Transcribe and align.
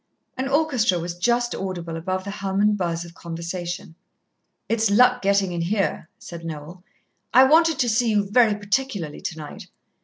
An 0.35 0.47
orchestra 0.47 0.97
was 0.97 1.13
just 1.13 1.53
audible 1.53 1.95
above 1.95 2.23
the 2.23 2.31
hum 2.31 2.59
and 2.59 2.75
buzz 2.75 3.05
of 3.05 3.13
conversation. 3.13 3.93
"It's 4.67 4.89
luck 4.89 5.21
getting 5.21 5.51
in 5.51 5.61
here," 5.61 6.09
said 6.17 6.43
Noel. 6.43 6.83
"I 7.35 7.43
wanted 7.43 7.77
to 7.77 7.87
see 7.87 8.09
you 8.09 8.23
very 8.27 8.55
particularly 8.55 9.21
tonight. 9.21 9.67